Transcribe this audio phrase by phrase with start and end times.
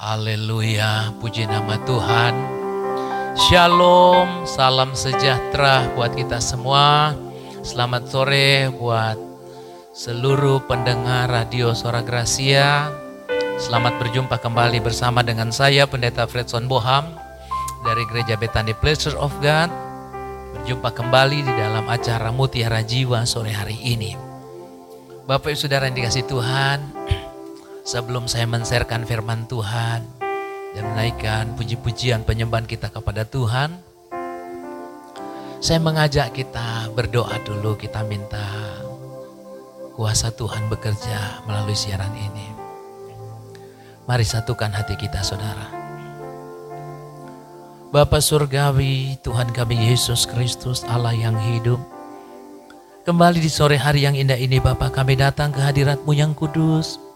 [0.00, 2.32] Haleluya, puji nama Tuhan.
[3.36, 7.12] Shalom, salam sejahtera buat kita semua.
[7.60, 9.20] Selamat sore buat
[9.92, 12.88] seluruh pendengar radio Suara Gracia.
[13.60, 17.04] Selamat berjumpa kembali bersama dengan saya Pendeta Fredson Boham
[17.84, 19.68] dari Gereja Betani Pleasure of God.
[20.56, 24.16] Berjumpa kembali di dalam acara Mutiara Jiwa sore hari ini.
[25.28, 26.99] Bapak Ibu Saudara yang dikasih Tuhan,
[27.84, 30.00] sebelum saya menserkan firman Tuhan
[30.76, 33.80] dan menaikkan puji-pujian penyembahan kita kepada Tuhan,
[35.60, 38.40] saya mengajak kita berdoa dulu, kita minta
[39.92, 42.48] kuasa Tuhan bekerja melalui siaran ini.
[44.08, 45.68] Mari satukan hati kita saudara.
[47.90, 51.82] Bapa Surgawi, Tuhan kami Yesus Kristus, Allah yang hidup.
[53.02, 57.09] Kembali di sore hari yang indah ini Bapa kami datang ke hadiratmu yang kudus.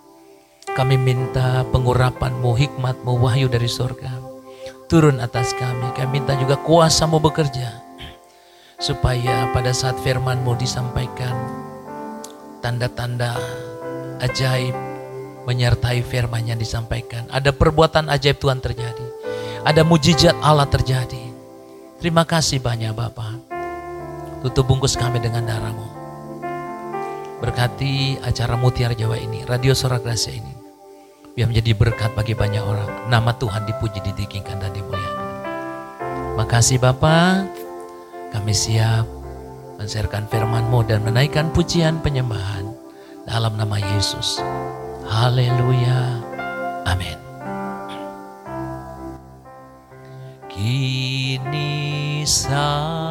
[0.74, 4.10] Kami minta pengurapanmu, hikmatmu, wahyu dari surga.
[4.90, 5.95] Turun atas kami.
[5.95, 7.79] Kami minta juga kuasamu bekerja.
[8.82, 11.30] Supaya pada saat firmanmu disampaikan,
[12.59, 13.38] tanda-tanda
[14.18, 14.74] ajaib
[15.46, 17.30] menyertai firman yang disampaikan.
[17.30, 19.06] Ada perbuatan ajaib Tuhan terjadi.
[19.62, 21.23] Ada mujizat Allah terjadi.
[22.02, 23.46] Terima kasih banyak Bapak.
[24.43, 25.87] Tutup bungkus kami dengan darahmu.
[27.38, 30.63] Berkati acara Mutiara Jawa ini, Radio Suara Gracia ini
[31.35, 33.10] biar menjadi berkat bagi banyak orang.
[33.10, 35.27] Nama Tuhan dipuji, ditinggikan dan dimuliakan.
[36.38, 37.46] Makasih Bapa,
[38.30, 39.07] kami siap
[39.79, 42.71] menserkan firman-Mu dan menaikkan pujian penyembahan
[43.27, 44.38] dalam nama Yesus.
[45.10, 46.23] Haleluya.
[46.87, 47.18] Amin.
[50.46, 53.10] Kini saatnya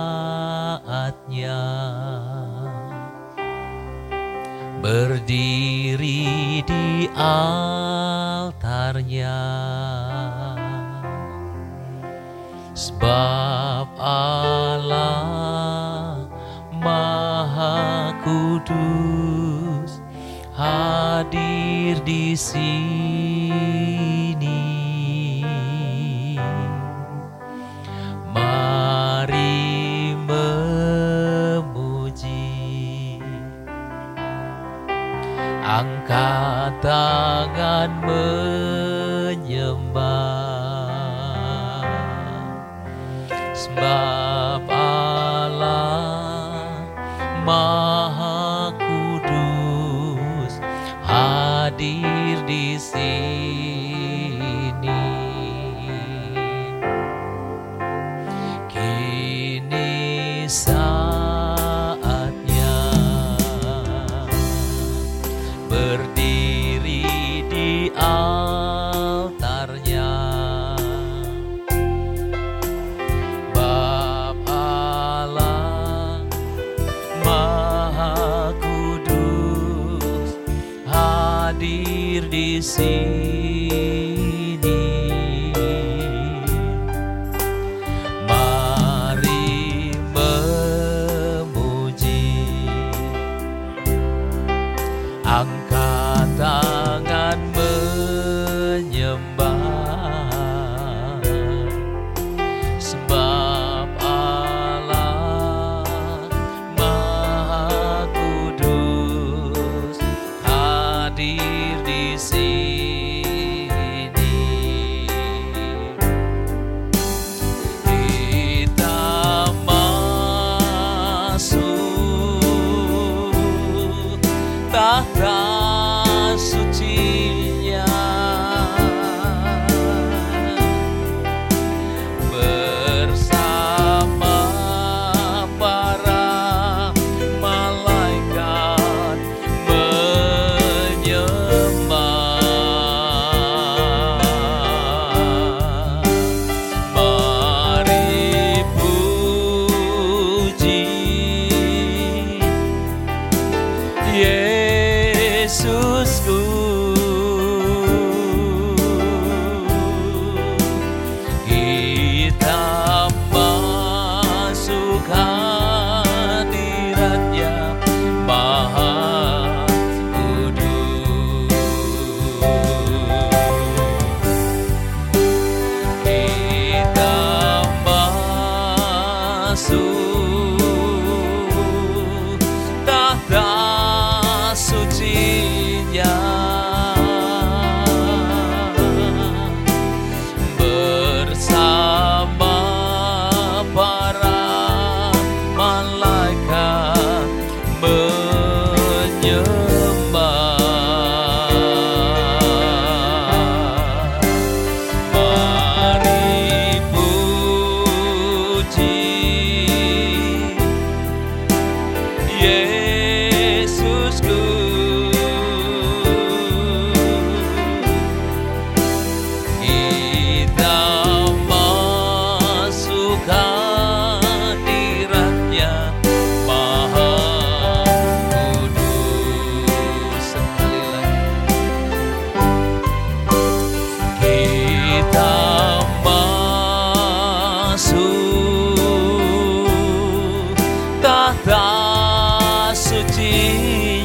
[4.83, 8.51] berdiri di altarnya.
[12.75, 15.23] Sebab Allah
[16.83, 20.03] Maha Kudus
[20.51, 23.23] hadir di sini.
[28.35, 29.62] Mari
[36.83, 39.39] tangan menyembah.
[43.55, 44.12] Sebab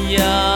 [0.09, 0.48] Yeah.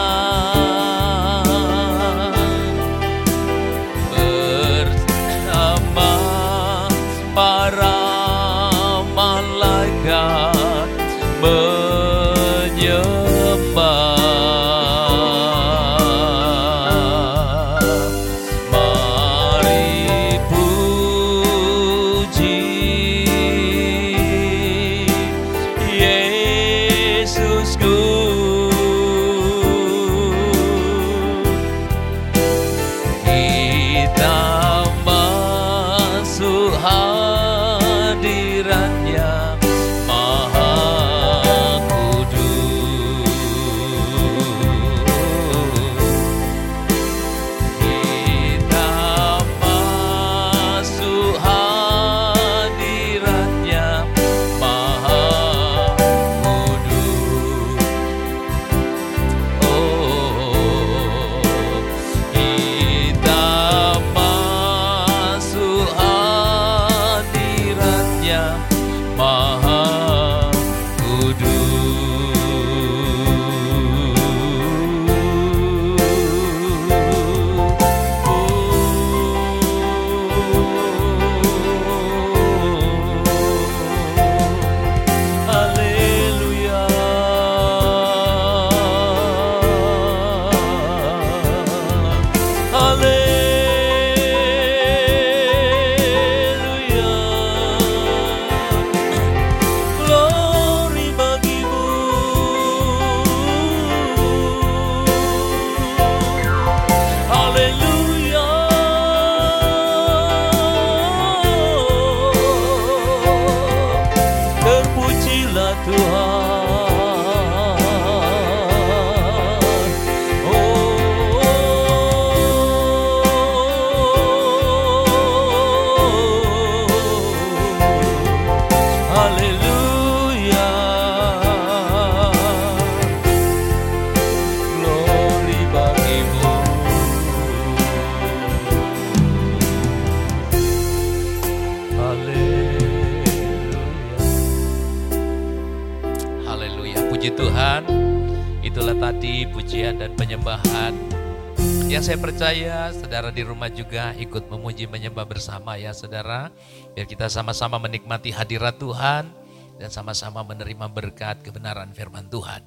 [151.88, 156.52] Yang saya percaya saudara di rumah juga ikut memuji menyembah bersama ya saudara.
[156.92, 159.32] Biar kita sama-sama menikmati hadirat Tuhan
[159.80, 162.60] dan sama-sama menerima berkat kebenaran firman Tuhan.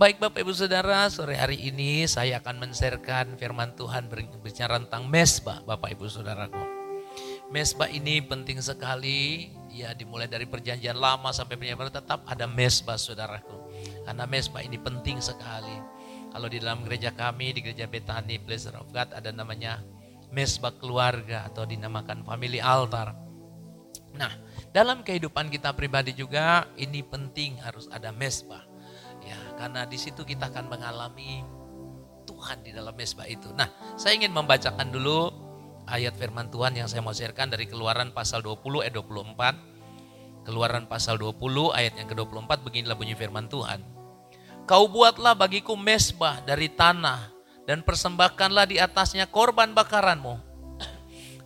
[0.00, 5.60] Baik Bapak Ibu Saudara, sore hari ini saya akan menserkan firman Tuhan berbicara tentang mesbah
[5.60, 6.73] Bapak Ibu Saudaraku.
[7.54, 12.98] Mesbah ini penting sekali, ya dimulai dari perjanjian lama sampai perjanjian baru tetap ada mesbah
[12.98, 13.70] saudaraku.
[14.02, 15.78] Karena mesbah ini penting sekali.
[16.34, 19.78] Kalau di dalam gereja kami, di gereja Betani Pleasure of God ada namanya
[20.34, 23.14] mesbah keluarga atau dinamakan family altar.
[24.18, 24.34] Nah,
[24.74, 28.66] dalam kehidupan kita pribadi juga ini penting harus ada mesbah.
[29.22, 31.46] Ya, karena di situ kita akan mengalami
[32.26, 33.46] Tuhan di dalam mesbah itu.
[33.54, 35.43] Nah, saya ingin membacakan dulu
[35.88, 40.44] ayat firman Tuhan yang saya mau sharekan dari Keluaran pasal 20 ayat 24.
[40.44, 41.40] Keluaran pasal 20
[41.72, 43.80] ayat yang ke-24 beginilah bunyi firman Tuhan.
[44.64, 47.32] Kau buatlah bagiku mesbah dari tanah
[47.64, 50.40] dan persembahkanlah di atasnya korban bakaranmu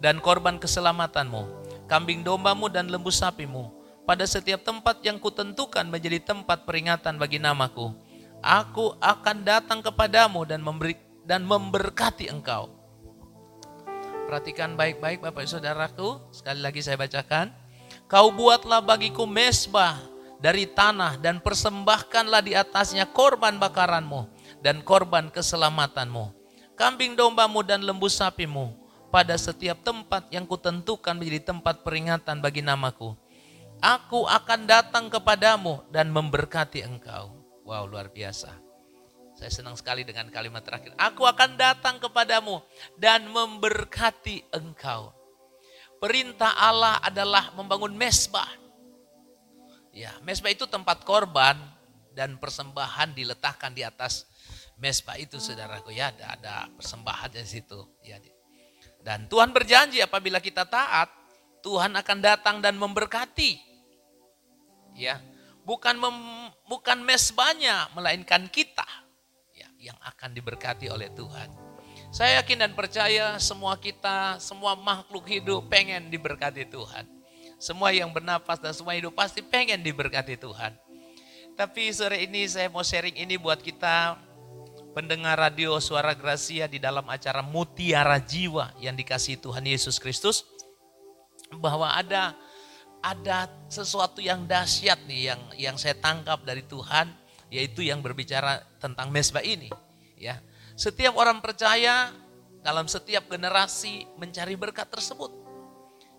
[0.03, 1.47] dan korban keselamatanmu,
[1.91, 3.75] kambing dombamu dan lembu sapimu
[4.07, 7.95] pada setiap tempat yang kutentukan menjadi tempat peringatan bagi namaku.
[8.39, 10.95] Aku akan datang kepadamu dan memberi
[11.27, 12.78] dan memberkati engkau.
[14.29, 17.49] Perhatikan baik-baik Bapak Saudaraku, sekali lagi saya bacakan.
[18.13, 19.97] Kau buatlah bagiku mesbah
[20.37, 24.29] dari tanah dan persembahkanlah di atasnya korban bakaranmu
[24.61, 26.29] dan korban keselamatanmu,
[26.77, 28.77] kambing dombamu dan lembu sapimu
[29.09, 33.17] pada setiap tempat yang kutentukan menjadi tempat peringatan bagi namaku.
[33.81, 37.33] Aku akan datang kepadamu dan memberkati engkau.
[37.65, 38.68] Wow, luar biasa.
[39.39, 40.99] Saya senang sekali dengan kalimat terakhir.
[40.99, 42.59] Aku akan datang kepadamu
[42.99, 45.15] dan memberkati engkau.
[46.03, 48.47] Perintah Allah adalah membangun mesbah
[49.99, 51.59] Ya, mesbah itu tempat korban
[52.15, 54.31] dan persembahan diletakkan di atas
[54.79, 58.23] mesbah itu saudaraku ya ada ada persembahan di situ ya.
[59.03, 61.11] Dan Tuhan berjanji apabila kita taat,
[61.67, 63.59] Tuhan akan datang dan memberkati.
[64.95, 65.19] Ya,
[65.67, 66.19] bukan mem,
[66.71, 68.87] bukan mesbahnya melainkan kita
[70.15, 71.69] akan diberkati oleh Tuhan.
[72.09, 77.05] Saya yakin dan percaya semua kita, semua makhluk hidup pengen diberkati Tuhan.
[77.61, 80.73] Semua yang bernapas dan semua hidup pasti pengen diberkati Tuhan.
[81.59, 84.15] Tapi sore ini saya mau sharing ini buat kita
[84.95, 90.47] pendengar radio Suara Gracia di dalam acara Mutiara Jiwa yang dikasih Tuhan Yesus Kristus
[91.59, 92.39] bahwa ada
[93.03, 97.11] ada sesuatu yang dahsyat nih yang yang saya tangkap dari Tuhan
[97.51, 99.71] yaitu yang berbicara tentang mesbah ini
[100.19, 100.43] ya.
[100.79, 102.13] Setiap orang percaya
[102.63, 105.31] dalam setiap generasi mencari berkat tersebut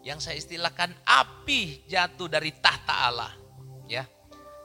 [0.01, 3.32] yang saya istilahkan api jatuh dari tahta Allah.
[3.89, 4.08] Ya,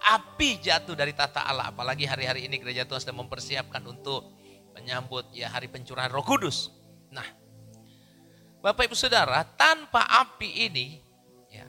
[0.04, 1.74] api jatuh dari tahta Allah.
[1.74, 4.30] Apalagi hari-hari ini gereja Tuhan sedang mempersiapkan untuk
[4.74, 6.70] menyambut ya hari pencurahan Roh Kudus.
[7.10, 7.26] Nah,
[8.62, 10.98] Bapak Ibu Saudara, tanpa api ini
[11.50, 11.66] ya,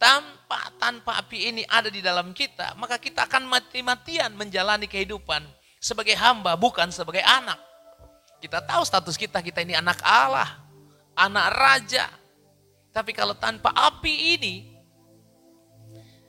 [0.00, 5.44] tanpa tanpa api ini ada di dalam kita, maka kita akan mati-matian menjalani kehidupan
[5.80, 7.58] sebagai hamba bukan sebagai anak.
[8.40, 10.60] Kita tahu status kita, kita ini anak Allah,
[11.16, 12.06] anak raja,
[12.96, 14.72] tapi kalau tanpa api ini,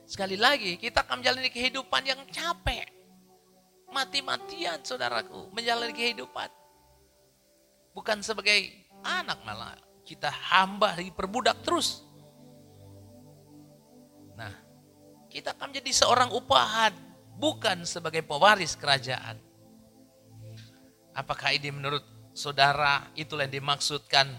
[0.04, 2.84] sekali lagi kita akan menjalani kehidupan yang capek.
[3.88, 6.52] Mati-matian saudaraku, menjalani kehidupan.
[7.96, 8.68] Bukan sebagai
[9.00, 12.04] anak malah, kita hamba diperbudak terus.
[14.36, 14.52] Nah,
[15.32, 16.92] kita akan menjadi seorang upahan,
[17.38, 19.38] bukan sebagai pewaris kerajaan.
[21.14, 22.02] Apakah ini menurut
[22.34, 24.30] saudara itulah yang dimaksudkan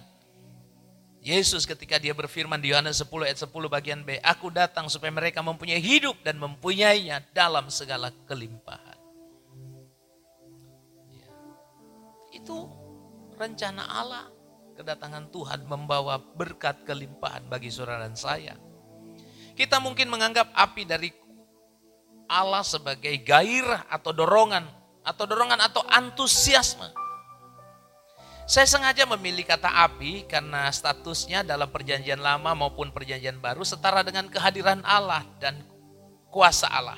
[1.19, 5.43] Yesus ketika dia berfirman di Yohanes 10 ayat 10 bagian B, Aku datang supaya mereka
[5.43, 8.99] mempunyai hidup dan mempunyainya dalam segala kelimpahan.
[11.11, 11.27] Ya.
[12.31, 12.71] Itu
[13.35, 14.25] rencana Allah.
[14.79, 18.55] Kedatangan Tuhan membawa berkat kelimpahan bagi saudara dan saya.
[19.59, 21.11] Kita mungkin menganggap api dari
[22.29, 24.63] Allah sebagai gairah atau dorongan
[25.01, 26.85] atau dorongan atau antusiasme.
[28.49, 34.25] Saya sengaja memilih kata api karena statusnya dalam perjanjian lama maupun perjanjian baru setara dengan
[34.29, 35.61] kehadiran Allah dan
[36.33, 36.97] kuasa Allah.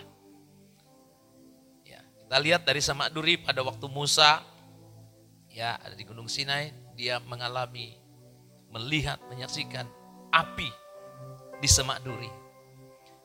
[1.83, 4.43] Ya, kita lihat dari Semak Duri pada waktu Musa
[5.51, 7.99] ya ada di Gunung Sinai, dia mengalami
[8.71, 9.83] melihat menyaksikan
[10.31, 10.71] api
[11.59, 12.31] di Semak Duri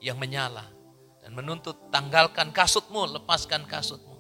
[0.03, 0.76] yang menyala
[1.27, 4.15] dan menuntut tanggalkan kasutmu, lepaskan kasutmu.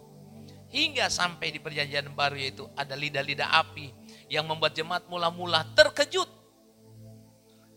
[0.74, 3.94] Hingga sampai di perjanjian baru yaitu ada lidah-lidah api
[4.26, 6.26] yang membuat jemaat mula-mula terkejut.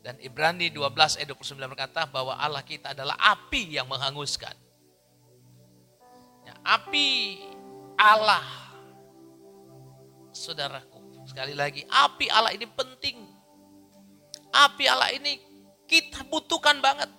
[0.02, 4.58] Dan Ibrani 12 ayat 29 berkata bahwa Allah kita adalah api yang menghanguskan.
[6.50, 7.38] Ya, api
[8.02, 8.42] Allah.
[10.34, 13.30] Saudaraku, sekali lagi, api Allah ini penting.
[14.50, 15.38] Api Allah ini
[15.86, 17.19] kita butuhkan banget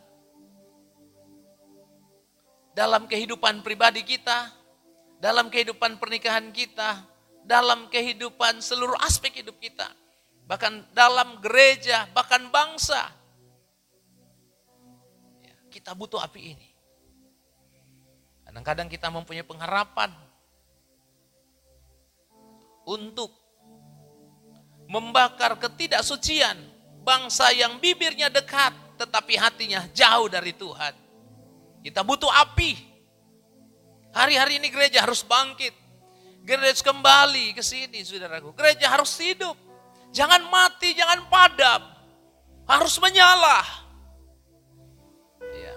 [2.75, 4.51] dalam kehidupan pribadi kita,
[5.19, 7.03] dalam kehidupan pernikahan kita,
[7.45, 9.91] dalam kehidupan seluruh aspek hidup kita,
[10.47, 13.11] bahkan dalam gereja, bahkan bangsa.
[15.43, 16.69] Ya, kita butuh api ini.
[18.47, 20.11] Kadang-kadang kita mempunyai pengharapan
[22.83, 23.31] untuk
[24.91, 26.59] membakar ketidaksucian
[27.07, 31.10] bangsa yang bibirnya dekat tetapi hatinya jauh dari Tuhan.
[31.81, 32.77] Kita butuh api.
[34.11, 35.73] Hari-hari ini gereja harus bangkit.
[36.45, 38.57] Gereja kembali ke sini, saudaraku.
[38.57, 39.55] Gereja harus hidup.
[40.11, 41.83] Jangan mati, jangan padam.
[42.67, 43.63] Harus menyala.
[45.55, 45.77] Ya.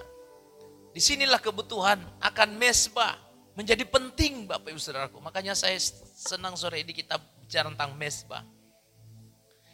[0.94, 3.18] Di sinilah kebutuhan akan mesbah
[3.54, 5.18] menjadi penting Bapak Ibu Saudaraku.
[5.22, 5.78] Makanya saya
[6.18, 8.42] senang sore ini kita bicara tentang mesbah.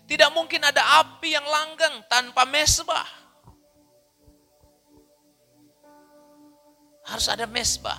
[0.09, 3.05] Tidak mungkin ada api yang langgang tanpa mesbah.
[7.09, 7.97] Harus ada mesbah.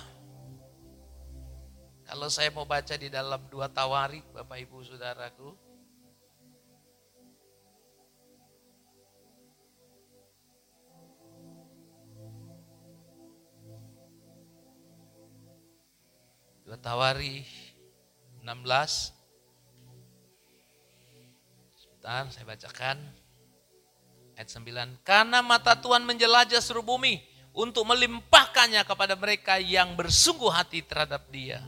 [2.07, 5.51] Kalau saya mau baca di dalam dua tawari, Bapak Ibu Saudaraku,
[16.71, 17.43] Dua Tawari
[18.47, 19.11] 16.
[21.75, 22.95] Sebentar, saya bacakan.
[24.39, 25.03] Ayat 9.
[25.03, 31.59] Karena mata Tuhan menjelajah seluruh bumi untuk melimpahkannya kepada mereka yang bersungguh hati terhadap dia.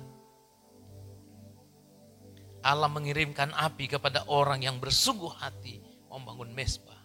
[2.63, 7.03] Allah mengirimkan api kepada orang yang bersungguh hati membangun mesbah.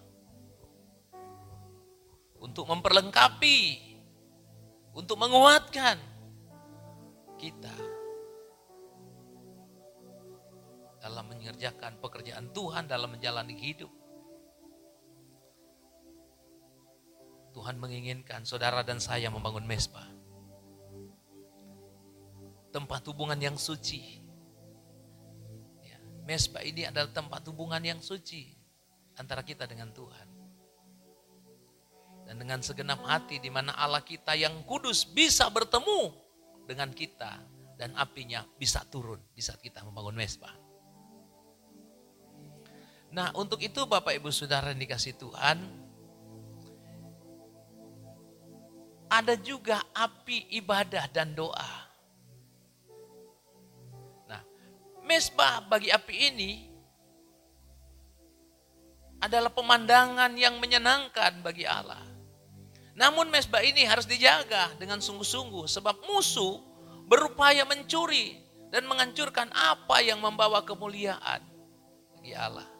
[2.38, 3.60] Untuk memperlengkapi,
[4.94, 5.98] untuk menguatkan
[7.34, 7.74] kita
[11.02, 13.97] dalam mengerjakan pekerjaan Tuhan dalam menjalani hidup.
[17.68, 20.08] Tuhan menginginkan saudara dan saya membangun mesbah.
[22.72, 24.24] Tempat hubungan yang suci.
[25.84, 28.56] Ya, mesbah ini adalah tempat hubungan yang suci
[29.20, 30.28] antara kita dengan Tuhan.
[32.24, 36.16] Dan dengan segenap hati di mana Allah kita yang kudus bisa bertemu
[36.64, 37.36] dengan kita
[37.76, 40.56] dan apinya bisa turun di saat kita membangun mesbah.
[43.12, 45.77] Nah untuk itu Bapak Ibu Saudara yang dikasih Tuhan,
[49.08, 51.72] ada juga api ibadah dan doa.
[54.28, 54.42] Nah,
[55.08, 56.52] mesbah bagi api ini
[59.18, 62.00] adalah pemandangan yang menyenangkan bagi Allah.
[62.94, 66.62] Namun mesbah ini harus dijaga dengan sungguh-sungguh sebab musuh
[67.08, 68.36] berupaya mencuri
[68.68, 71.40] dan menghancurkan apa yang membawa kemuliaan
[72.18, 72.77] bagi Allah.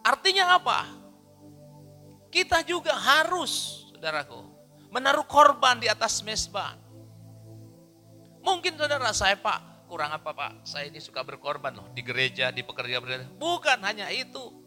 [0.03, 0.79] Artinya apa?
[2.31, 4.41] Kita juga harus, saudaraku,
[4.89, 6.73] menaruh korban di atas mesbah.
[8.41, 10.65] Mungkin saudara saya pak, kurang apa pak?
[10.65, 13.37] Saya ini suka berkorban loh di gereja, di pekerjaan.
[13.37, 14.57] Bukan hanya itu.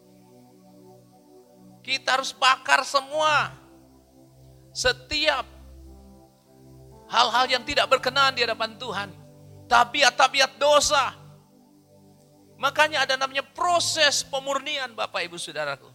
[1.83, 3.51] Kita harus bakar semua.
[4.71, 5.43] Setiap
[7.11, 9.09] hal-hal yang tidak berkenan di hadapan Tuhan.
[9.67, 11.11] Tabiat-tabiat dosa.
[12.55, 15.94] Makanya ada namanya proses pemurnian Bapak Ibu Saudaraku.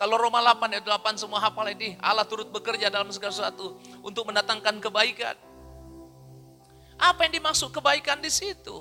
[0.00, 4.32] Kalau Roma 8 ayat 8 semua hafal ini, Allah turut bekerja dalam segala sesuatu untuk
[4.32, 5.36] mendatangkan kebaikan.
[6.96, 8.80] Apa yang dimaksud kebaikan di situ?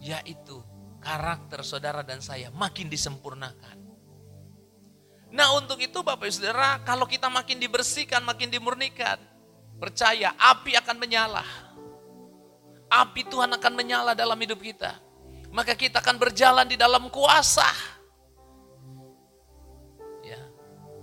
[0.00, 0.64] Yaitu
[1.04, 3.84] karakter saudara dan saya makin disempurnakan.
[5.28, 9.20] Nah untuk itu Bapak Ibu Saudara, kalau kita makin dibersihkan, makin dimurnikan,
[9.76, 11.44] Percaya, api akan menyala.
[12.88, 14.96] Api Tuhan akan menyala dalam hidup kita.
[15.52, 17.95] Maka kita akan berjalan di dalam kuasa.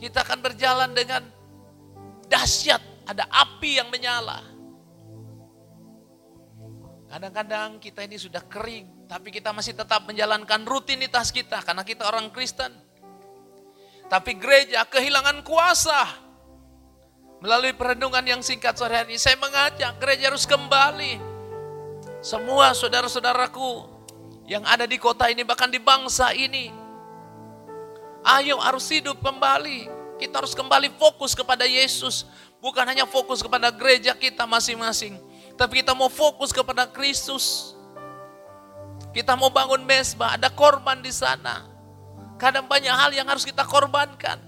[0.03, 1.23] Kita akan berjalan dengan
[2.27, 4.43] dahsyat, ada api yang menyala.
[7.07, 12.27] Kadang-kadang kita ini sudah kering, tapi kita masih tetap menjalankan rutinitas kita karena kita orang
[12.35, 12.75] Kristen.
[14.11, 16.19] Tapi gereja kehilangan kuasa.
[17.39, 21.15] Melalui perenungan yang singkat sore hari ini, saya mengajak gereja harus kembali.
[22.19, 23.87] Semua saudara-saudaraku
[24.51, 26.71] yang ada di kota ini, bahkan di bangsa ini.
[28.25, 29.92] Ayo harus hidup kembali.
[30.21, 32.25] Kita harus kembali fokus kepada Yesus.
[32.63, 35.19] Bukan hanya fokus kepada gereja kita masing-masing.
[35.59, 37.75] Tapi kita mau fokus kepada Kristus.
[39.13, 41.69] Kita mau bangun mesbah, ada korban di sana.
[42.41, 44.41] Kadang banyak hal yang harus kita korbankan.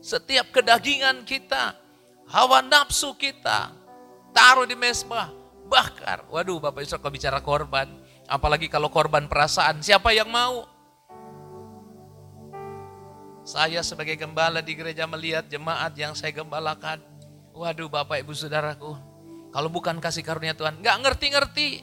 [0.00, 1.76] Setiap kedagingan kita,
[2.32, 3.76] hawa nafsu kita,
[4.32, 5.28] taruh di mesbah,
[5.68, 6.24] bakar.
[6.32, 7.92] Waduh Bapak Ibu kalau bicara korban,
[8.24, 10.77] apalagi kalau korban perasaan, siapa yang mau?
[13.48, 17.00] Saya sebagai gembala di gereja melihat jemaat yang saya gembalakan.
[17.56, 18.92] Waduh Bapak Ibu Saudaraku,
[19.56, 21.80] kalau bukan kasih karunia Tuhan, nggak ngerti-ngerti.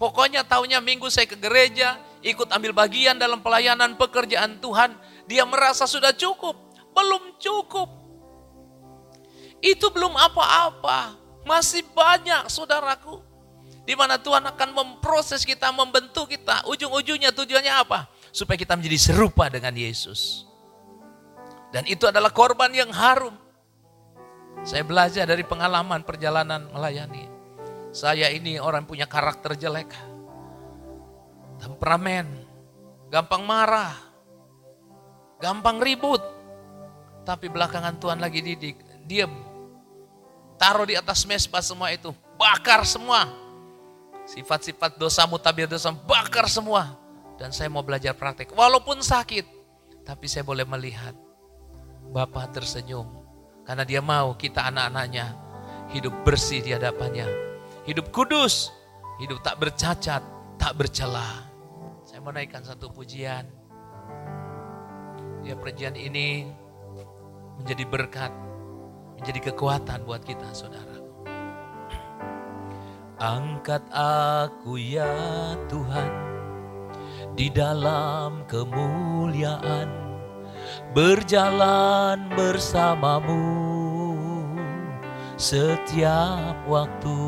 [0.00, 4.96] Pokoknya tahunya minggu saya ke gereja, ikut ambil bagian dalam pelayanan pekerjaan Tuhan.
[5.28, 6.56] Dia merasa sudah cukup
[6.96, 7.88] belum cukup.
[9.60, 11.20] Itu belum apa-apa.
[11.44, 13.20] Masih banyak saudaraku.
[13.84, 16.64] Di mana Tuhan akan memproses kita, membentuk kita.
[16.64, 18.08] Ujung-ujungnya tujuannya apa?
[18.32, 20.47] Supaya kita menjadi serupa dengan Yesus.
[21.68, 23.36] Dan itu adalah korban yang harum.
[24.64, 27.28] Saya belajar dari pengalaman perjalanan melayani.
[27.92, 29.92] Saya ini orang punya karakter jelek.
[31.60, 32.26] Temperamen.
[33.08, 33.94] Gampang marah.
[35.38, 36.38] Gampang ribut
[37.28, 38.80] tapi belakangan Tuhan lagi didik.
[39.04, 39.28] Dia
[40.56, 42.08] taruh di atas mesbah semua itu.
[42.40, 43.28] Bakar semua.
[44.24, 46.96] Sifat-sifat dosamu, tabiat dosa, bakar semua.
[47.36, 48.56] Dan saya mau belajar praktek.
[48.56, 49.44] Walaupun sakit,
[50.08, 51.12] tapi saya boleh melihat.
[52.12, 53.06] Bapak tersenyum.
[53.68, 55.36] Karena dia mau kita anak-anaknya
[55.92, 57.28] hidup bersih di hadapannya.
[57.84, 58.72] Hidup kudus,
[59.20, 60.24] hidup tak bercacat,
[60.56, 61.48] tak bercela.
[62.04, 63.44] Saya mau naikkan satu pujian.
[65.44, 66.48] Ya pujian ini
[67.60, 68.32] menjadi berkat,
[69.20, 70.96] menjadi kekuatan buat kita saudara.
[73.18, 75.10] Angkat aku ya
[75.66, 76.10] Tuhan
[77.34, 80.07] di dalam kemuliaan
[80.98, 83.46] berjalan bersamamu
[85.38, 87.22] setiap waktu.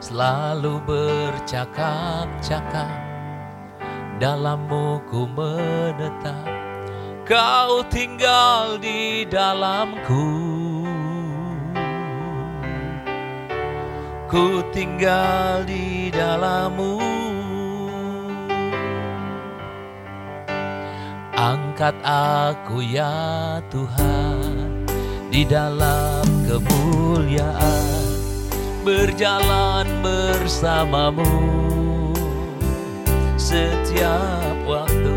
[0.00, 2.96] Selalu bercakap-cakap
[4.16, 6.48] dalammu ku menetap.
[7.28, 10.24] Kau tinggal di dalamku.
[14.24, 17.11] Ku tinggal di dalammu
[21.32, 24.84] Angkat aku ya Tuhan
[25.32, 28.04] Di dalam kemuliaan.
[28.84, 31.32] Berjalan bersamamu
[33.40, 35.16] setiap waktu.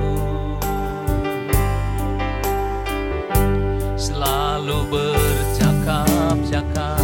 [3.95, 6.99] Selalu bercakap-cakap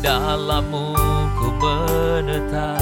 [0.00, 0.96] dalammu
[1.36, 2.80] ku menetap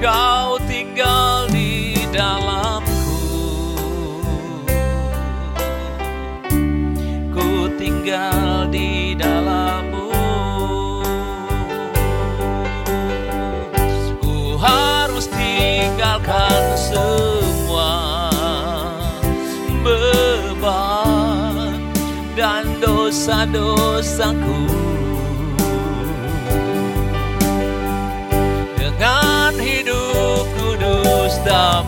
[0.00, 2.75] kau tinggal di dalamku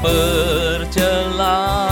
[0.03, 1.88] kudus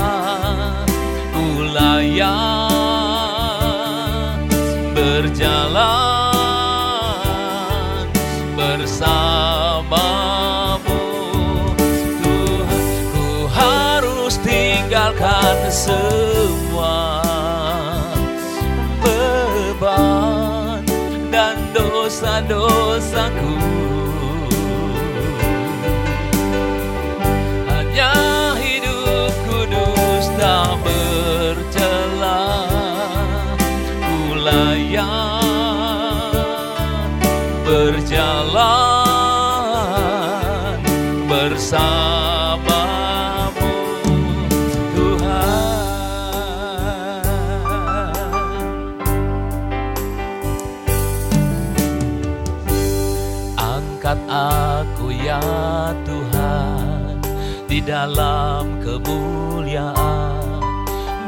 [57.87, 60.59] dalam kemuliaan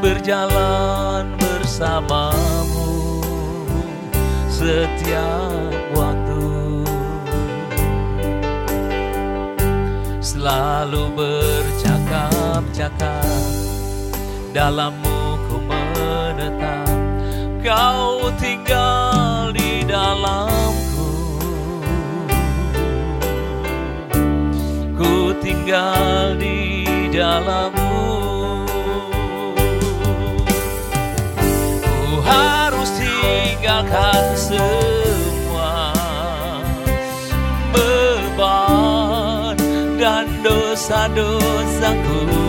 [0.03, 3.23] berjalan bersamamu
[4.51, 6.83] setiap waktu.
[10.19, 13.23] Selalu bercakap-cakap
[14.51, 16.91] dalammu ku menetap.
[17.63, 20.48] Kau tinggal di dalamku
[25.69, 28.01] tinggal di dalammu.
[31.85, 35.93] Ku harus tinggalkan semua
[37.77, 39.61] beban
[40.01, 42.48] dan dosa-dosaku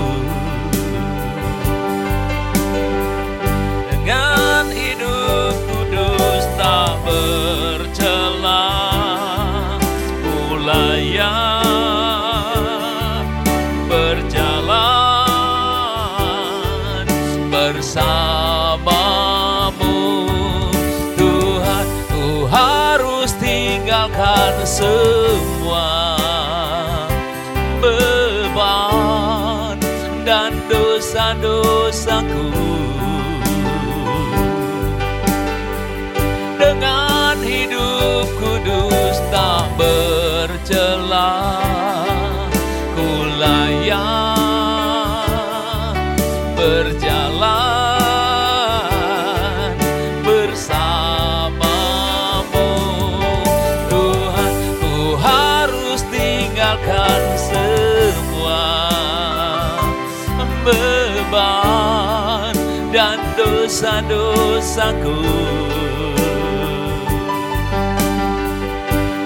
[64.59, 65.23] dosa-dosaku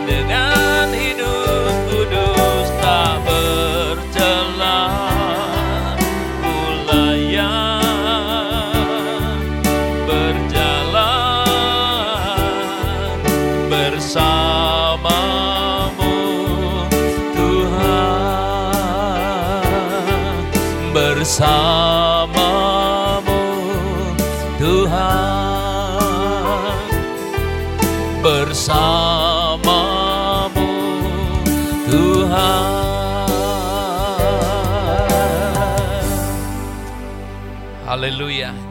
[0.06, 4.94] dengan hidup kudus tak bercela
[6.38, 6.54] ku
[10.06, 10.63] berjalan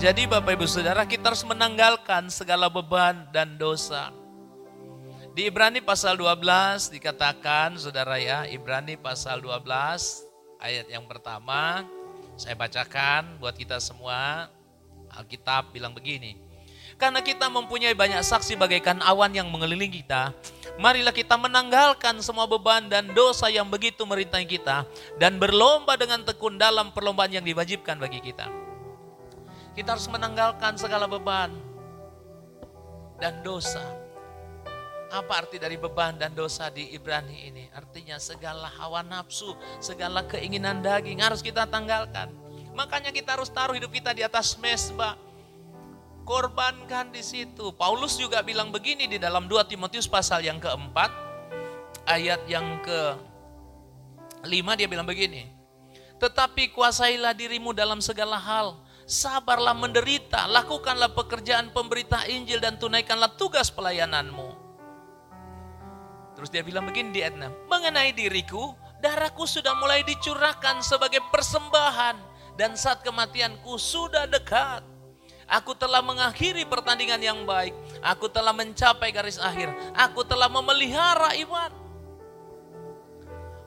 [0.03, 4.11] Jadi Bapak Ibu Saudara kita harus menanggalkan segala beban dan dosa.
[5.31, 9.63] Di Ibrani pasal 12 dikatakan Saudara ya, Ibrani pasal 12
[10.59, 11.87] ayat yang pertama
[12.35, 14.51] saya bacakan buat kita semua.
[15.15, 16.35] Alkitab bilang begini.
[16.99, 20.35] Karena kita mempunyai banyak saksi bagaikan awan yang mengelilingi kita,
[20.83, 24.83] marilah kita menanggalkan semua beban dan dosa yang begitu merintangi kita
[25.23, 28.62] dan berlomba dengan tekun dalam perlombaan yang diwajibkan bagi kita.
[29.73, 31.49] Kita harus menanggalkan segala beban
[33.17, 33.81] dan dosa.
[35.13, 37.65] Apa arti dari beban dan dosa di Ibrani ini?
[37.77, 42.33] Artinya segala hawa nafsu, segala keinginan daging harus kita tanggalkan.
[42.73, 45.17] Makanya kita harus taruh hidup kita di atas mesbah.
[46.23, 47.75] korbankan di situ.
[47.75, 51.11] Paulus juga bilang begini di dalam 2 Timotius pasal yang keempat,
[52.07, 53.01] ayat yang ke
[54.47, 55.51] lima dia bilang begini.
[56.23, 58.79] Tetapi kuasailah dirimu dalam segala hal.
[59.03, 64.55] Sabarlah menderita, lakukanlah pekerjaan pemberita Injil dan tunaikanlah tugas pelayananmu.
[66.39, 67.71] Terus dia bilang begini di 6.
[67.71, 72.35] Mengenai diriku, darahku sudah mulai dicurahkan sebagai persembahan.
[72.53, 74.85] Dan saat kematianku sudah dekat.
[75.49, 77.73] Aku telah mengakhiri pertandingan yang baik.
[78.01, 79.73] Aku telah mencapai garis akhir.
[79.97, 81.82] Aku telah memelihara iman.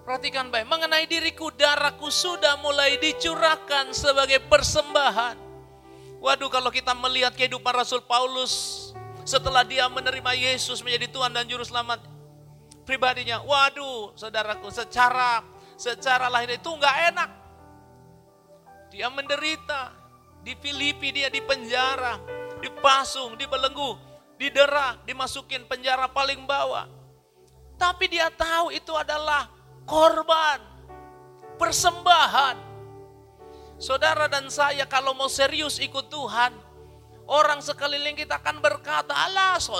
[0.05, 5.33] Perhatikan baik, mengenai diriku darahku sudah mulai dicurahkan sebagai persembahan.
[6.21, 8.93] Waduh kalau kita melihat kehidupan Rasul Paulus
[9.25, 12.05] setelah dia menerima Yesus menjadi Tuhan dan Juru Selamat
[12.85, 13.41] pribadinya.
[13.41, 15.41] Waduh saudaraku secara
[15.73, 17.29] secara lahir itu nggak enak.
[18.93, 19.89] Dia menderita,
[20.45, 22.21] di Filipi dia di penjara,
[22.61, 23.97] dipasung, dibelenggu,
[24.37, 26.85] didera, dimasukin penjara paling bawah.
[27.81, 29.54] Tapi dia tahu itu adalah
[29.85, 30.59] korban,
[31.61, 32.57] persembahan.
[33.77, 36.51] Saudara dan saya kalau mau serius ikut Tuhan,
[37.29, 39.77] orang sekeliling kita akan berkata, Allah so,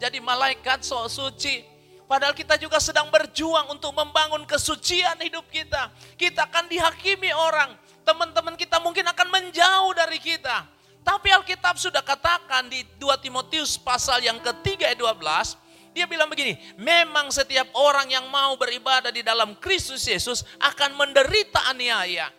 [0.00, 1.68] jadi malaikat so suci.
[2.08, 5.88] Padahal kita juga sedang berjuang untuk membangun kesucian hidup kita.
[6.20, 7.72] Kita akan dihakimi orang.
[8.04, 10.68] Teman-teman kita mungkin akan menjauh dari kita.
[11.02, 15.61] Tapi Alkitab sudah katakan di 2 Timotius pasal yang ketiga ayat 12,
[15.92, 21.68] dia bilang begini, memang setiap orang yang mau beribadah di dalam Kristus Yesus akan menderita
[21.68, 22.32] aniaya.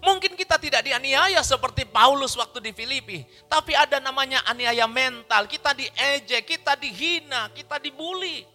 [0.00, 3.20] Mungkin kita tidak dianiaya seperti Paulus waktu di Filipi,
[3.52, 5.44] tapi ada namanya aniaya mental.
[5.44, 8.48] Kita diejek, kita dihina, kita dibully,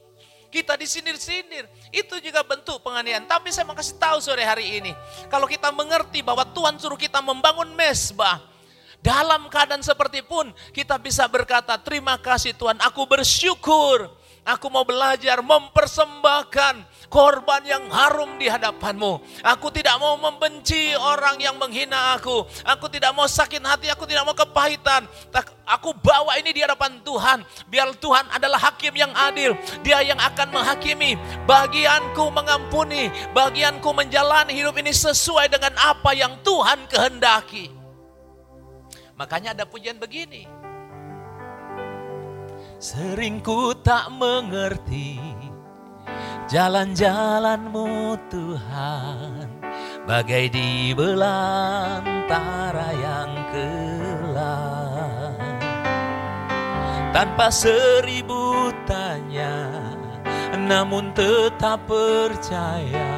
[0.50, 1.70] kita disindir-sindir.
[1.94, 3.30] Itu juga bentuk penganiayaan.
[3.30, 4.92] Tapi saya mau kasih tahu sore hari ini,
[5.30, 8.42] kalau kita mengerti bahwa Tuhan suruh kita membangun mesbah,
[9.06, 14.10] dalam keadaan seperti pun kita bisa berkata terima kasih Tuhan aku bersyukur.
[14.46, 19.42] Aku mau belajar mempersembahkan korban yang harum di hadapanmu.
[19.42, 22.46] Aku tidak mau membenci orang yang menghina aku.
[22.62, 25.10] Aku tidak mau sakit hati, aku tidak mau kepahitan.
[25.66, 27.42] Aku bawa ini di hadapan Tuhan.
[27.66, 29.58] Biar Tuhan adalah hakim yang adil.
[29.82, 31.18] Dia yang akan menghakimi.
[31.50, 33.10] Bagianku mengampuni.
[33.34, 37.85] Bagianku menjalani hidup ini sesuai dengan apa yang Tuhan kehendaki.
[39.16, 40.44] Makanya ada pujian begini.
[42.76, 45.16] Sering ku tak mengerti
[46.52, 49.48] jalan-jalanmu Tuhan.
[50.06, 55.40] Bagai di belantara yang gelap.
[57.16, 59.72] Tanpa seribu tanya,
[60.60, 63.16] namun tetap percaya.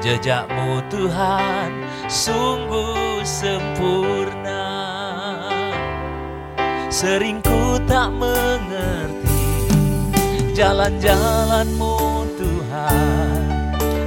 [0.00, 1.70] Jejakmu Tuhan
[2.08, 4.75] sungguh sempurna.
[6.86, 9.42] Sering ku tak mengerti
[10.56, 11.98] jalan-jalanmu
[12.38, 13.42] Tuhan.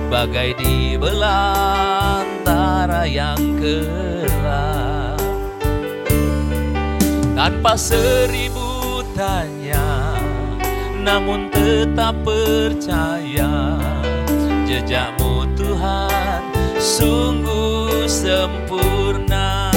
[0.10, 5.22] Bagai di belantara yang gelap.
[7.40, 10.12] Tanpa seribu tanya
[11.00, 13.80] Namun tetap percaya
[14.68, 16.44] Jejakmu Tuhan
[16.76, 19.72] sungguh sempurna.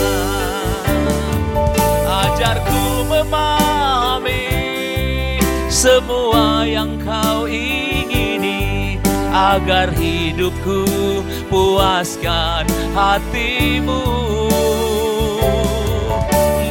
[2.02, 2.91] Ajarku
[3.22, 4.50] memahami
[5.70, 8.98] semua yang kau ingini
[9.30, 10.82] agar hidupku
[11.46, 12.66] puaskan
[12.98, 14.02] hatimu.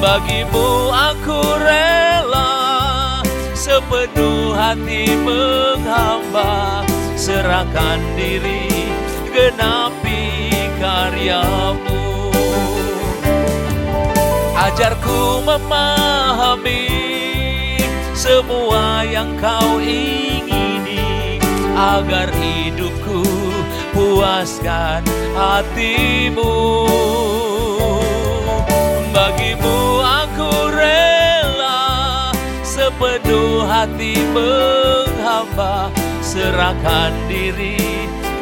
[0.04, 2.52] Bagimu aku rela
[3.56, 6.84] sepenuh hati menghamba
[7.16, 8.92] serahkan diri
[9.32, 12.11] genapi karyamu
[14.62, 16.86] ajarku memahami
[18.14, 21.42] semua yang kau ingini
[21.74, 23.26] agar hidupku
[23.98, 25.02] puaskan
[25.34, 26.86] hatimu.
[29.10, 32.30] Bagimu aku rela
[32.62, 35.90] sepenuh hati menghamba
[36.22, 37.82] serahkan diri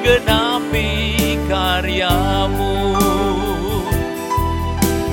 [0.03, 3.38] genapi karyamu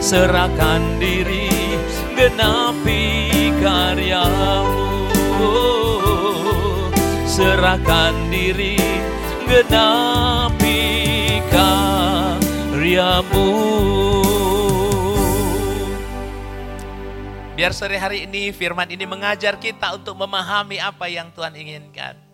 [0.07, 1.51] serahkan diri
[2.15, 3.27] genapi
[3.59, 5.11] karyamu
[7.27, 8.79] serahkan diri
[9.51, 10.79] genapi
[11.51, 13.51] karyamu
[17.59, 22.26] Biar sore hari ini firman ini mengajar kita untuk memahami apa yang Tuhan inginkan.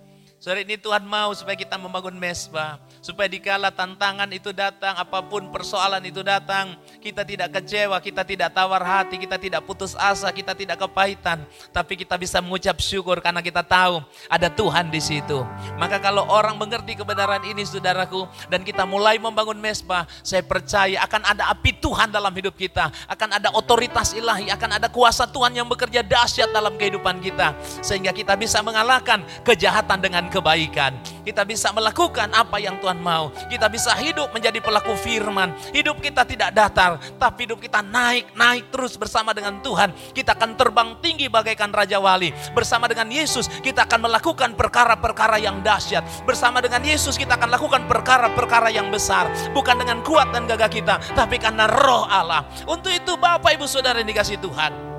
[0.43, 2.83] Sore ini Tuhan mau supaya kita membangun mesbah.
[2.99, 8.51] Supaya dikala tantangan itu datang, apa pun persoalan itu datang, kita tidak kecewa, kita tidak
[8.51, 11.47] tawar hati, kita tidak putus asa, kita tidak kepahitan.
[11.71, 15.47] Tapi kita bisa mengucap syukur karena kita tahu ada Tuhan di situ.
[15.79, 21.23] Maka kalau orang mengerti kebenaran ini saudaraku, dan kita mulai membangun mesbah, saya percaya akan
[21.23, 22.91] ada api Tuhan dalam hidup kita.
[23.07, 27.55] Akan ada otoritas ilahi, akan ada kuasa Tuhan yang bekerja dahsyat dalam kehidupan kita.
[27.79, 30.97] Sehingga kita bisa mengalahkan kejahatan dengan kebaikan.
[31.21, 33.29] Kita bisa melakukan apa yang Tuhan mau.
[33.53, 35.53] Kita bisa hidup menjadi pelaku firman.
[35.77, 39.93] Hidup kita tidak datar, tapi hidup kita naik, naik terus bersama dengan Tuhan.
[40.17, 42.33] Kita akan terbang tinggi bagaikan Raja Wali.
[42.57, 46.25] Bersama dengan Yesus kita akan melakukan perkara-perkara yang dahsyat.
[46.25, 49.29] Bersama dengan Yesus kita akan lakukan perkara-perkara yang besar.
[49.53, 52.49] Bukan dengan kuat dan gagah kita, tapi karena roh Allah.
[52.65, 54.92] Untuk itu Bapak Ibu Saudara yang dikasih Tuhan.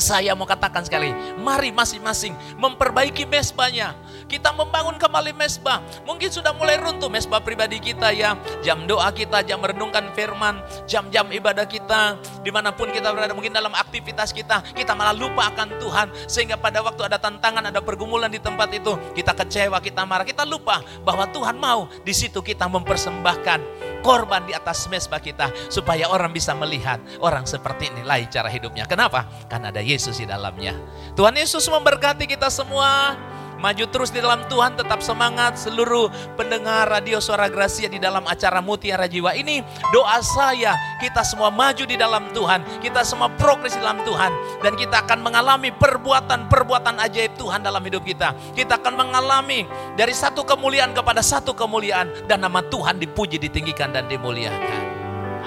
[0.00, 3.92] Saya mau katakan sekali, mari masing-masing memperbaiki mesbahnya.
[4.24, 5.84] Kita membangun kembali mesbah.
[6.08, 8.32] Mungkin sudah mulai runtuh mesbah pribadi kita ya.
[8.64, 12.16] Jam doa kita, jam merenungkan firman, jam-jam ibadah kita.
[12.40, 16.08] Di mana pun kita berada, mungkin dalam aktivitas kita, kita malah lupa akan Tuhan.
[16.24, 20.48] Sehingga pada waktu ada tantangan, ada pergumulan di tempat itu, kita kecewa, kita marah, kita
[20.48, 26.32] lupa bahwa Tuhan mau di situ kita mempersembahkan korban di atas mesbah kita supaya orang
[26.32, 28.88] bisa melihat orang seperti ini cara hidupnya.
[28.88, 29.28] Kenapa?
[29.46, 30.78] Karena ada Yesus di dalamnya.
[31.18, 33.18] Tuhan Yesus memberkati kita semua.
[33.60, 38.64] Maju terus di dalam Tuhan, tetap semangat seluruh pendengar radio suara Gracia di dalam acara
[38.64, 39.60] Mutiara Jiwa ini.
[39.92, 44.32] Doa saya, kita semua maju di dalam Tuhan, kita semua progres di dalam Tuhan.
[44.64, 48.32] Dan kita akan mengalami perbuatan-perbuatan ajaib Tuhan dalam hidup kita.
[48.56, 52.24] Kita akan mengalami dari satu kemuliaan kepada satu kemuliaan.
[52.24, 54.82] Dan nama Tuhan dipuji, ditinggikan, dan dimuliakan.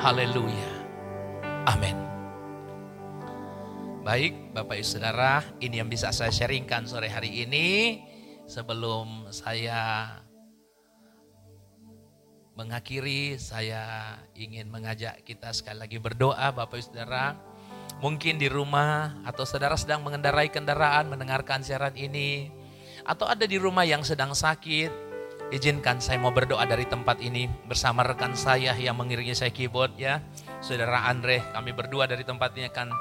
[0.06, 0.69] Haleluya.
[1.65, 2.12] Amin.
[4.04, 8.04] Baik, Bapak Ibu Saudara, ini yang bisa saya sharingkan sore hari ini.
[8.43, 10.12] Sebelum saya
[12.60, 17.39] mengakhiri, saya ingin mengajak kita sekali lagi berdoa Bapak Ibu Saudara.
[18.04, 22.51] Mungkin di rumah atau saudara sedang mengendarai kendaraan mendengarkan siaran ini.
[23.08, 24.91] Atau ada di rumah yang sedang sakit,
[25.56, 30.19] izinkan saya mau berdoa dari tempat ini bersama rekan saya yang mengiringi saya keyboard ya.
[30.60, 32.91] Saudara Andre, kami berdua dari tempat ini akan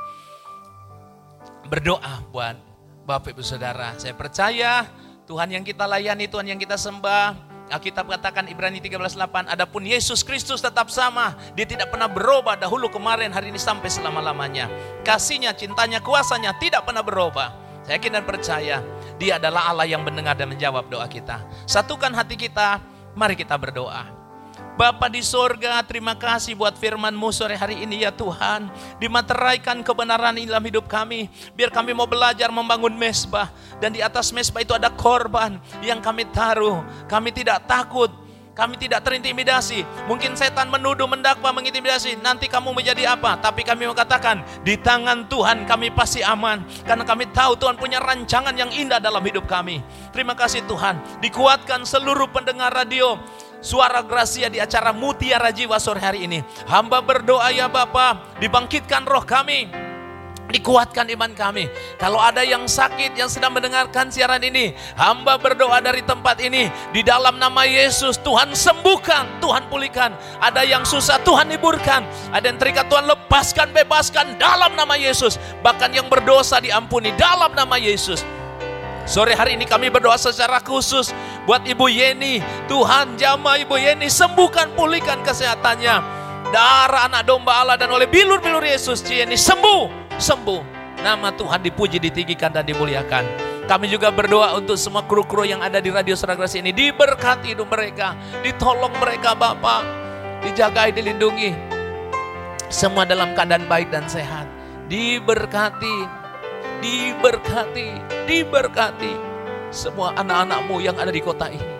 [1.66, 2.56] berdoa buat
[3.04, 3.94] Bapak Ibu Saudara.
[3.98, 4.86] Saya percaya
[5.26, 10.60] Tuhan yang kita layani, Tuhan yang kita sembah, Alkitab katakan Ibrani 13:8, adapun Yesus Kristus
[10.60, 14.68] tetap sama, dia tidak pernah berubah dahulu kemarin hari ini sampai selama-lamanya.
[15.00, 17.56] Kasihnya, cintanya, kuasanya tidak pernah berubah.
[17.82, 18.76] Saya yakin dan percaya
[19.18, 21.42] dia adalah Allah yang mendengar dan menjawab doa kita.
[21.66, 22.78] Satukan hati kita,
[23.18, 24.21] mari kita berdoa.
[24.72, 28.72] Bapa di sorga, terima kasih buat firman-Mu sore hari ini ya Tuhan.
[28.96, 31.28] Dimateraikan kebenaran dalam hidup kami.
[31.52, 33.52] Biar kami mau belajar membangun mesbah.
[33.84, 36.80] Dan di atas mesbah itu ada korban yang kami taruh.
[37.04, 38.08] Kami tidak takut.
[38.52, 39.80] Kami tidak terintimidasi.
[40.08, 42.20] Mungkin setan menuduh, mendakwa, mengintimidasi.
[42.20, 43.40] Nanti kamu menjadi apa?
[43.40, 46.64] Tapi kami mengatakan, di tangan Tuhan kami pasti aman.
[46.84, 49.80] Karena kami tahu Tuhan punya rancangan yang indah dalam hidup kami.
[50.12, 51.00] Terima kasih Tuhan.
[51.24, 53.16] Dikuatkan seluruh pendengar radio
[53.62, 56.42] suara gracia di acara Mutiara Jiwa sore hari ini.
[56.66, 59.70] Hamba berdoa ya Bapa, dibangkitkan roh kami,
[60.50, 61.70] dikuatkan iman kami.
[61.96, 67.00] Kalau ada yang sakit yang sedang mendengarkan siaran ini, hamba berdoa dari tempat ini di
[67.00, 70.12] dalam nama Yesus Tuhan sembuhkan, Tuhan pulihkan.
[70.42, 72.04] Ada yang susah Tuhan hiburkan,
[72.34, 75.40] ada yang terikat Tuhan lepaskan, bebaskan dalam nama Yesus.
[75.64, 78.41] Bahkan yang berdosa diampuni dalam nama Yesus.
[79.02, 81.10] Sore hari ini kami berdoa secara khusus
[81.42, 82.38] buat Ibu Yeni.
[82.70, 86.22] Tuhan jama Ibu Yeni sembuhkan pulihkan kesehatannya.
[86.54, 90.62] Darah anak domba Allah dan oleh bilur-bilur Yesus Yeni sembuh, sembuh.
[91.02, 93.50] Nama Tuhan dipuji, ditinggikan dan dimuliakan.
[93.66, 96.70] Kami juga berdoa untuk semua kru-kru yang ada di Radio Seragrasi ini.
[96.70, 98.14] Diberkati hidup mereka.
[98.42, 99.82] Ditolong mereka Bapak.
[100.46, 101.50] Dijagai, dilindungi.
[102.70, 104.46] Semua dalam keadaan baik dan sehat.
[104.86, 106.21] Diberkati
[106.82, 107.88] diberkati,
[108.26, 109.14] diberkati
[109.72, 111.72] semua anak-anakmu yang ada di kota ini.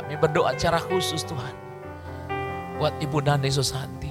[0.00, 1.54] Kami berdoa secara khusus Tuhan.
[2.80, 4.10] Buat Ibu Nani Susanti.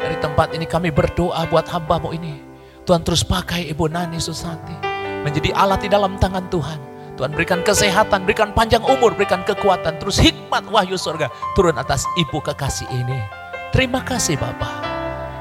[0.00, 2.40] Dari tempat ini kami berdoa buat hambamu ini.
[2.88, 4.72] Tuhan terus pakai Ibu Nani Susanti.
[5.20, 6.80] Menjadi alat di dalam tangan Tuhan.
[7.20, 10.00] Tuhan berikan kesehatan, berikan panjang umur, berikan kekuatan.
[10.00, 13.20] Terus hikmat wahyu surga turun atas Ibu kekasih ini.
[13.76, 14.88] Terima kasih Bapak.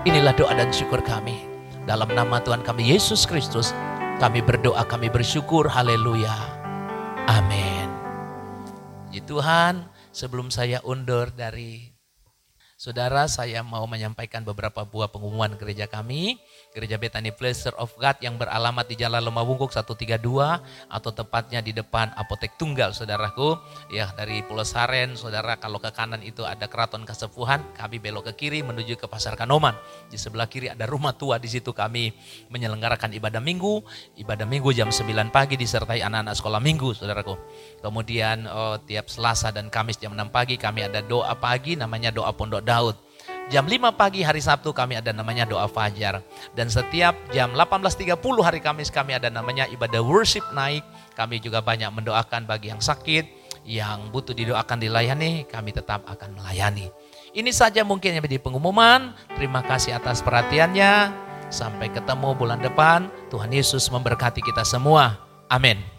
[0.03, 1.48] Inilah doa dan syukur kami.
[1.89, 3.73] Dalam nama Tuhan kami Yesus Kristus,
[4.21, 5.65] kami berdoa, kami bersyukur.
[5.65, 6.37] Haleluya.
[7.25, 7.89] Amin.
[9.09, 11.89] Puji Tuhan, sebelum saya undur dari
[12.79, 16.39] Saudara, saya mau menyampaikan beberapa buah pengumuman gereja kami.
[16.71, 20.15] Gereja Bethany Pleasure of God yang beralamat di Jalan Lemabungkuk 132
[20.87, 23.59] atau tepatnya di depan Apotek Tunggal, saudaraku.
[23.91, 28.47] Ya, dari Pulau Saren, saudara kalau ke kanan itu ada Keraton Kasepuhan, kami belok ke
[28.47, 29.75] kiri menuju ke Pasar Kanoman.
[30.07, 32.15] Di sebelah kiri ada rumah tua, di situ kami
[32.47, 33.83] menyelenggarakan ibadah minggu.
[34.23, 37.35] Ibadah minggu jam 9 pagi disertai anak-anak sekolah minggu, saudaraku.
[37.83, 42.31] Kemudian oh, tiap Selasa dan Kamis jam 6 pagi kami ada doa pagi namanya doa
[42.31, 43.09] pondok Daud.
[43.49, 46.21] Jam 5 pagi hari Sabtu kami ada namanya doa fajar.
[46.53, 48.13] Dan setiap jam 18.30
[48.45, 50.85] hari Kamis kami ada namanya ibadah worship naik.
[51.17, 53.25] Kami juga banyak mendoakan bagi yang sakit,
[53.65, 56.93] yang butuh didoakan dilayani, kami tetap akan melayani.
[57.33, 59.17] Ini saja mungkin yang menjadi pengumuman.
[59.33, 61.25] Terima kasih atas perhatiannya.
[61.49, 63.09] Sampai ketemu bulan depan.
[63.33, 65.17] Tuhan Yesus memberkati kita semua.
[65.49, 65.98] Amin.